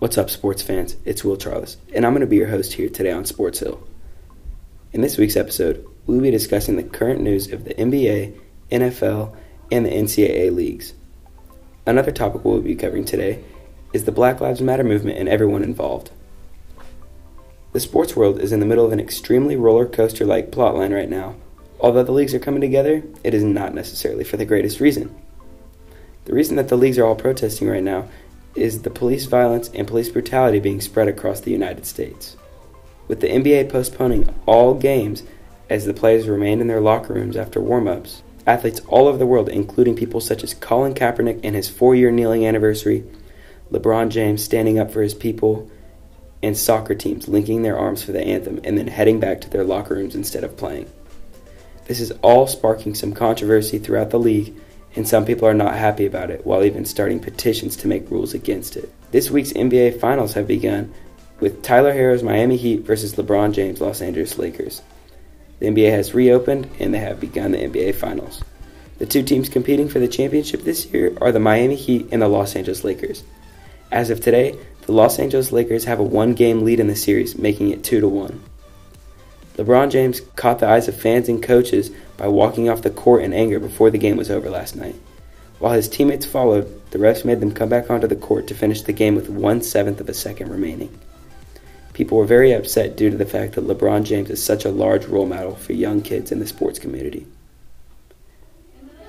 [0.00, 0.96] What's up, sports fans?
[1.04, 3.86] It's Will Charles, and I'm going to be your host here today on Sports Hill.
[4.94, 8.40] In this week's episode, we'll be discussing the current news of the NBA,
[8.72, 9.36] NFL,
[9.70, 10.94] and the NCAA leagues.
[11.84, 13.44] Another topic we'll be covering today
[13.92, 16.10] is the Black Lives Matter movement and everyone involved.
[17.74, 21.10] The sports world is in the middle of an extremely roller coaster like plotline right
[21.10, 21.36] now.
[21.78, 25.14] Although the leagues are coming together, it is not necessarily for the greatest reason.
[26.24, 28.08] The reason that the leagues are all protesting right now
[28.54, 32.36] is the police violence and police brutality being spread across the United States.
[33.08, 35.22] With the NBA postponing all games
[35.68, 39.26] as the players remained in their locker rooms after warm ups, athletes all over the
[39.26, 43.04] world, including people such as Colin Kaepernick and his four year kneeling anniversary,
[43.70, 45.70] LeBron James standing up for his people,
[46.42, 49.64] and soccer teams linking their arms for the anthem and then heading back to their
[49.64, 50.90] locker rooms instead of playing.
[51.86, 54.54] This is all sparking some controversy throughout the league
[54.96, 58.34] and some people are not happy about it, while even starting petitions to make rules
[58.34, 58.92] against it.
[59.12, 60.92] This week's NBA Finals have begun
[61.40, 64.82] with Tyler Herro's Miami Heat versus LeBron James' Los Angeles Lakers.
[65.58, 68.42] The NBA has reopened and they have begun the NBA Finals.
[68.98, 72.28] The two teams competing for the championship this year are the Miami Heat and the
[72.28, 73.22] Los Angeles Lakers.
[73.90, 77.38] As of today, the Los Angeles Lakers have a one game lead in the series,
[77.38, 78.42] making it 2 to 1.
[79.56, 83.32] LeBron James caught the eyes of fans and coaches by walking off the court in
[83.32, 84.94] anger before the game was over last night.
[85.58, 88.82] While his teammates followed, the refs made them come back onto the court to finish
[88.82, 90.98] the game with one seventh of a second remaining.
[91.92, 95.04] People were very upset due to the fact that LeBron James is such a large
[95.04, 97.26] role model for young kids in the sports community.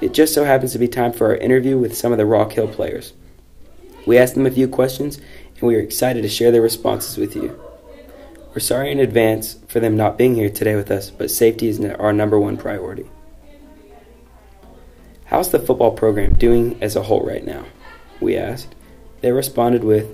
[0.00, 2.52] It just so happens to be time for our interview with some of the Rock
[2.52, 3.12] Hill players.
[4.06, 5.18] We asked them a few questions,
[5.58, 7.60] and we are excited to share their responses with you.
[8.50, 11.80] We're sorry in advance for them not being here today with us, but safety is
[11.80, 13.08] our number one priority.
[15.26, 17.66] How's the football program doing as a whole right now?
[18.20, 18.74] We asked.
[19.20, 20.08] They responded with,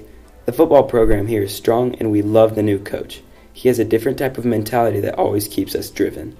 [0.47, 3.23] The football program here is strong and we love the new coach.
[3.53, 6.37] He has a different type of mentality that always keeps us driven.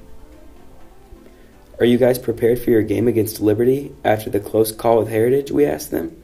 [1.79, 5.53] Are you guys prepared for your game against Liberty after the close call with Heritage?
[5.53, 6.21] We asked them.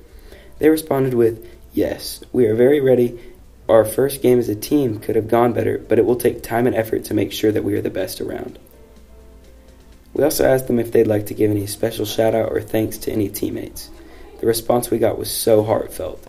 [0.59, 3.21] They responded with, Yes, we are very ready
[3.71, 6.67] our first game as a team could have gone better, but it will take time
[6.67, 8.59] and effort to make sure that we are the best around.
[10.13, 12.99] We also asked them if they'd like to give any special shout out or thanks
[12.99, 13.91] to any teammates.
[14.41, 16.27] The response we got was so heartfelt.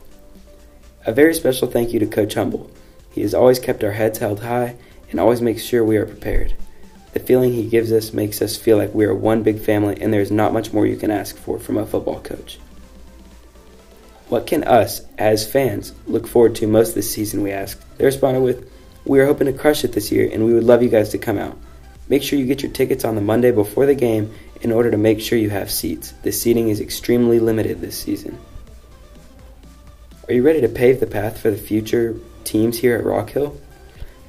[1.05, 2.69] A very special thank you to Coach Humble.
[3.11, 4.75] He has always kept our heads held high
[5.09, 6.53] and always makes sure we are prepared.
[7.13, 10.13] The feeling he gives us makes us feel like we are one big family and
[10.13, 12.59] there is not much more you can ask for from a football coach.
[14.31, 17.43] What can us, as fans, look forward to most this season?
[17.43, 17.83] We asked.
[17.97, 18.71] They responded with,
[19.03, 21.17] We are hoping to crush it this year, and we would love you guys to
[21.17, 21.57] come out.
[22.07, 24.95] Make sure you get your tickets on the Monday before the game in order to
[24.95, 26.13] make sure you have seats.
[26.23, 28.39] The seating is extremely limited this season.
[30.29, 32.15] Are you ready to pave the path for the future
[32.45, 33.59] teams here at Rock Hill?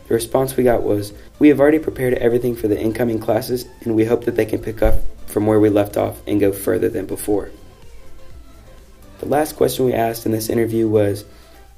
[0.09, 3.95] The response we got was, We have already prepared everything for the incoming classes, and
[3.95, 6.89] we hope that they can pick up from where we left off and go further
[6.89, 7.53] than before.
[9.23, 11.25] The last question we asked in this interview was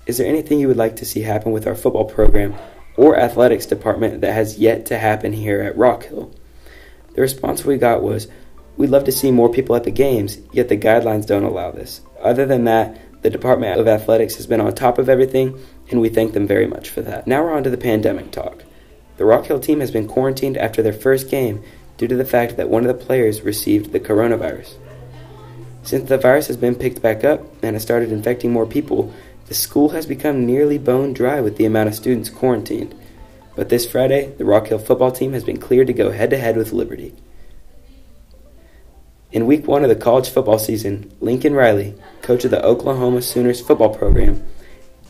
[0.06, 2.54] Is there anything you would like to see happen with our football program
[2.96, 6.32] or athletics department that has yet to happen here at Rock Hill?
[7.14, 8.28] The response we got was
[8.78, 12.00] We'd love to see more people at the games, yet the guidelines don't allow this.
[12.18, 15.60] Other than that, the Department of Athletics has been on top of everything,
[15.90, 17.26] and we thank them very much for that.
[17.26, 18.64] Now we're on to the pandemic talk.
[19.18, 21.62] The Rock Hill team has been quarantined after their first game
[21.98, 24.76] due to the fact that one of the players received the coronavirus.
[25.84, 29.12] Since the virus has been picked back up and has started infecting more people,
[29.46, 32.94] the school has become nearly bone dry with the amount of students quarantined.
[33.54, 36.38] But this Friday, the Rock Hill football team has been cleared to go head to
[36.38, 37.14] head with Liberty.
[39.30, 43.60] In week one of the college football season, Lincoln Riley, coach of the Oklahoma Sooners
[43.60, 44.42] football program,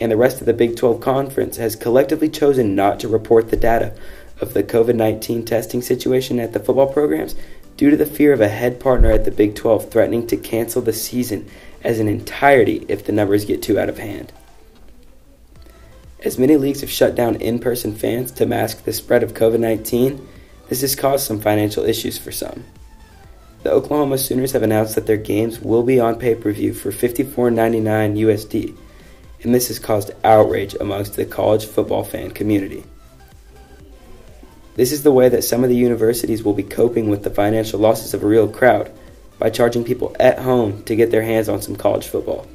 [0.01, 3.57] and the rest of the Big 12 Conference has collectively chosen not to report the
[3.57, 3.95] data
[4.41, 7.37] of the COVID 19 testing situation at the football programs
[7.77, 10.83] due to the fear of a head partner at the Big 12 threatening to cancel
[10.83, 11.49] the season
[11.83, 14.33] as an entirety if the numbers get too out of hand.
[16.25, 19.61] As many leagues have shut down in person fans to mask the spread of COVID
[19.61, 20.27] 19,
[20.69, 22.65] this has caused some financial issues for some.
[23.63, 26.91] The Oklahoma Sooners have announced that their games will be on pay per view for
[26.91, 28.77] $54.99 USD,
[29.43, 32.85] and this has caused outrage amongst the college football fan community.
[34.77, 37.79] This is the way that some of the universities will be coping with the financial
[37.79, 38.91] losses of a real crowd
[39.39, 42.47] by charging people at home to get their hands on some college football.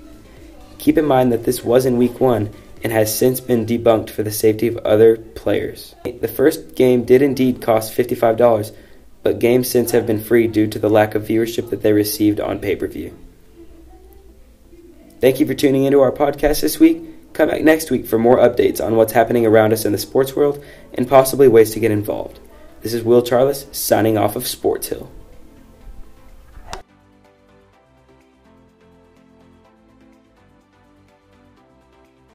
[0.78, 4.24] Keep in mind that this was in week one and has since been debunked for
[4.24, 5.96] the safety of other players.
[6.04, 8.76] The first game did indeed cost $55,
[9.22, 12.40] but games since have been free due to the lack of viewership that they received
[12.40, 13.18] on pay per view.
[15.20, 17.04] Thank you for tuning into our podcast this week.
[17.34, 20.36] Come back next week for more updates on what's happening around us in the sports
[20.36, 22.40] world and possibly ways to get involved.
[22.82, 25.10] This is Will Charles signing off of Sports Hill.